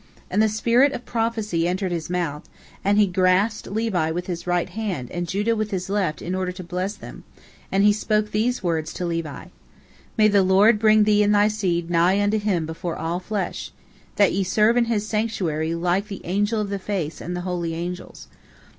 [0.31, 2.49] And the spirit of prophecy entered his mouth,
[2.83, 6.51] and he grasped Levi with his right hand and Judah with his left in order
[6.51, 7.23] to bless them,
[7.71, 9.49] and he spoke these words to Levi:
[10.17, 13.71] "May the Lord bring thee and thy seed nigh unto Him before all flesh,
[14.15, 17.75] that ye serve in His sanctuary like the Angel of the Face and the Holy
[17.75, 18.27] Angels.